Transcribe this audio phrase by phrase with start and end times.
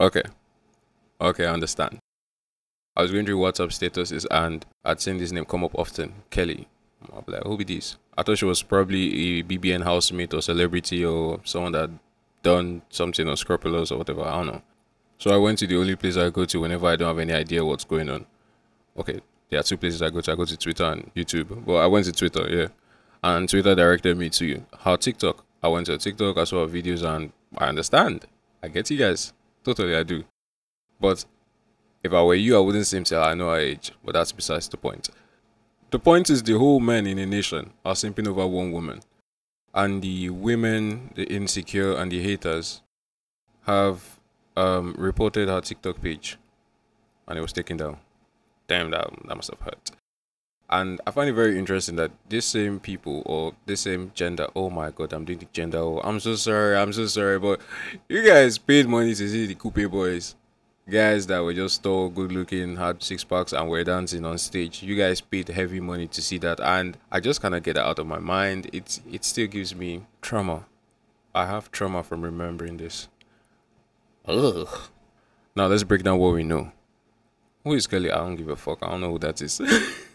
[0.00, 0.22] Okay.
[1.20, 1.98] Okay, I understand.
[2.94, 6.14] I was going through WhatsApp statuses and I'd seen this name come up often.
[6.30, 6.68] Kelly.
[7.12, 7.96] I'm like, who be this?
[8.16, 11.90] I thought she was probably a BBN housemate or celebrity or someone that
[12.42, 14.22] done something unscrupulous or whatever.
[14.22, 14.62] I don't know.
[15.18, 17.32] So I went to the only place I go to whenever I don't have any
[17.32, 18.26] idea what's going on.
[18.98, 19.20] Okay,
[19.50, 20.32] there are two places I go to.
[20.32, 21.64] I go to Twitter and YouTube.
[21.64, 22.68] But I went to Twitter, yeah.
[23.22, 25.44] And Twitter directed me to how TikTok.
[25.62, 28.26] I went to TikTok, I saw videos and I understand.
[28.62, 29.32] I get you guys.
[29.66, 30.22] Totally I do.
[31.00, 31.24] But
[32.04, 33.90] if I were you, I wouldn't seem to I know our age.
[34.04, 35.10] But that's besides the point.
[35.90, 39.00] The point is the whole men in a nation are simping over one woman.
[39.74, 42.82] And the women, the insecure and the haters
[43.62, 44.20] have
[44.56, 46.38] um, reported her TikTok page
[47.26, 47.96] and it was taken down.
[48.68, 49.90] Damn, that, that must have hurt.
[50.80, 54.68] And I find it very interesting that this same people or this same gender, oh
[54.68, 55.78] my god, I'm doing the gender.
[55.78, 57.60] Oh, I'm so sorry, I'm so sorry, but
[58.10, 60.34] you guys paid money to see the Coupe boys.
[60.88, 64.82] Guys that were just tall, good looking, had six packs, and were dancing on stage.
[64.82, 67.86] You guys paid heavy money to see that, and I just kind of get that
[67.86, 68.68] out of my mind.
[68.72, 70.66] It it still gives me trauma.
[71.34, 73.08] I have trauma from remembering this.
[74.26, 74.68] Ugh.
[75.56, 76.70] Now let's break down what we know.
[77.64, 78.12] Who is Kelly?
[78.12, 78.78] I don't give a fuck.
[78.82, 79.60] I don't know who that is.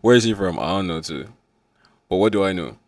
[0.00, 0.58] Where is he from?
[0.58, 1.28] I don't know too.
[2.08, 2.78] But what do I know?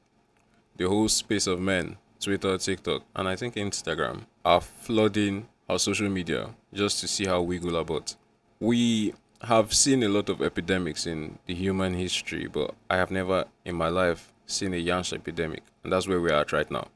[0.76, 6.08] The whole space of men, Twitter, TikTok, and I think Instagram are flooding our social
[6.08, 8.14] media just to see how we go about.
[8.60, 13.46] We have seen a lot of epidemics in the human history, but I have never
[13.64, 15.62] in my life seen a yansh epidemic.
[15.82, 16.88] And that's where we are at right now.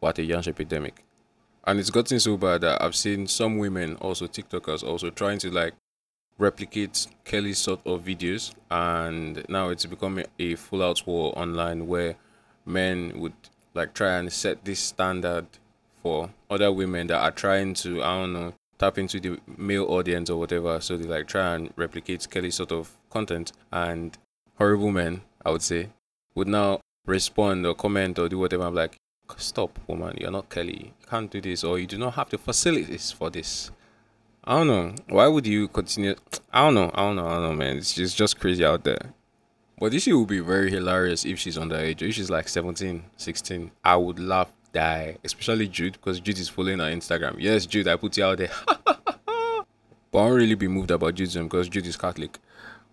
[0.00, 1.04] What a yansh epidemic.
[1.64, 5.50] And it's gotten so bad that I've seen some women, also TikTokers, also trying to
[5.50, 5.74] like
[6.38, 12.16] replicate Kelly's sort of videos, and now it's becoming a full out war online where
[12.64, 13.34] men would
[13.74, 15.46] like try and set this standard
[16.02, 20.28] for other women that are trying to I don't know tap into the male audience
[20.28, 20.80] or whatever.
[20.80, 24.18] So they like try and replicate Kelly's sort of content, and
[24.58, 25.90] horrible men, I would say,
[26.34, 28.64] would now respond or comment or do whatever.
[28.64, 28.96] I'm like,
[29.36, 30.92] stop, woman, you're not Kelly.
[31.00, 33.70] You can't do this, or you do not have the facilities for this.
[34.44, 34.94] I don't know.
[35.08, 36.16] Why would you continue?
[36.52, 36.90] I don't know.
[36.94, 37.26] I don't know.
[37.26, 37.76] I don't know, man.
[37.76, 39.12] It's just, just crazy out there.
[39.78, 42.02] But this shit would be very hilarious if she's underage.
[42.02, 45.18] If she's like 17, 16, I would laugh, die.
[45.22, 47.36] Especially Jude, because Jude is following her Instagram.
[47.38, 48.50] Yes, Jude, I put you out there.
[48.84, 49.64] but I
[50.10, 52.38] won't really be moved about Jude's because Jude is Catholic.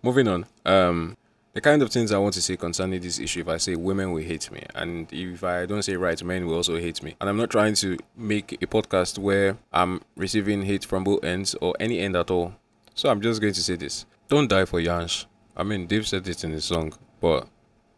[0.02, 0.46] Moving on.
[0.64, 1.16] Um,
[1.52, 4.12] the kind of things I want to say concerning this issue, if I say women
[4.12, 7.16] will hate me, and if I don't say right, men will also hate me.
[7.20, 11.54] And I'm not trying to make a podcast where I'm receiving hate from both ends
[11.60, 12.54] or any end at all.
[12.94, 14.06] So I'm just going to say this.
[14.28, 15.26] Don't die for Yansh.
[15.56, 17.48] I mean, Dave said it in his song, but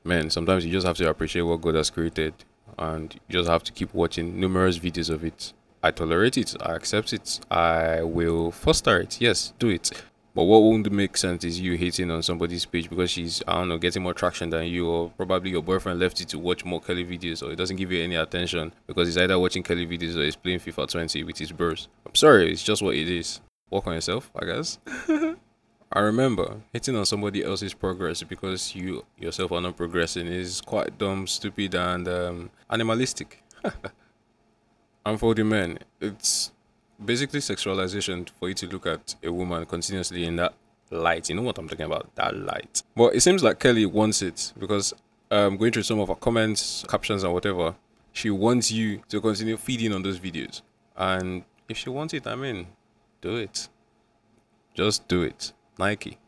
[0.04, 2.34] man, sometimes you just have to appreciate what God has created
[2.78, 5.52] and you just have to keep watching numerous videos of it.
[5.82, 9.20] I tolerate it, I accept it, I will foster it.
[9.20, 9.90] Yes, do it.
[10.34, 13.68] But what won't make sense is you hating on somebody's page because she's, I don't
[13.68, 16.80] know, getting more traction than you, or probably your boyfriend left you to watch more
[16.80, 20.16] Kelly videos, or he doesn't give you any attention because he's either watching Kelly videos
[20.16, 21.88] or he's playing FIFA 20 with his bros.
[22.06, 23.40] I'm sorry, it's just what it is.
[23.70, 24.78] Work on yourself, I guess.
[25.94, 30.96] I remember hitting on somebody else's progress because you yourself are not progressing is quite
[30.96, 33.42] dumb, stupid, and um, animalistic.
[35.06, 36.52] and for the men, it's
[37.04, 40.54] basically sexualization for you to look at a woman continuously in that
[40.90, 41.28] light.
[41.28, 42.14] You know what I'm talking about?
[42.16, 42.82] That light.
[42.96, 44.94] But it seems like Kelly wants it because
[45.30, 47.74] um, going through some of her comments, captions, and whatever,
[48.12, 50.62] she wants you to continue feeding on those videos.
[50.96, 52.66] And if she wants it, I mean,
[53.20, 53.68] do it.
[54.74, 55.52] Just do it.
[55.78, 56.18] Nike.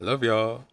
[0.00, 0.64] Love y'all.